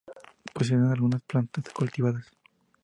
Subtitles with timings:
[0.51, 2.25] Poseían algunas plantas cultivadas.